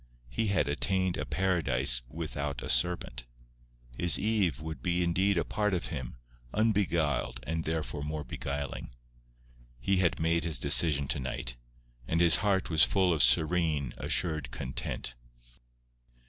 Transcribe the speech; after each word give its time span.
He 0.29 0.47
had 0.47 0.67
attained 0.67 1.15
a 1.15 1.27
Paradise 1.27 2.01
without 2.09 2.63
a 2.63 2.69
serpent. 2.69 3.25
His 3.95 4.17
Eve 4.17 4.59
would 4.59 4.81
be 4.81 5.03
indeed 5.03 5.37
a 5.37 5.45
part 5.45 5.75
of 5.75 5.89
him, 5.93 6.15
unbeguiled, 6.55 7.39
and 7.43 7.65
therefore 7.65 8.01
more 8.03 8.23
beguiling. 8.23 8.95
He 9.79 9.97
had 9.97 10.19
made 10.19 10.43
his 10.43 10.57
decision 10.57 11.07
to 11.09 11.19
night, 11.19 11.55
and 12.07 12.19
his 12.19 12.37
heart 12.37 12.67
was 12.71 12.83
full 12.83 13.13
of 13.13 13.21
serene, 13.21 13.93
assured 13.97 14.49
content. 14.49 15.13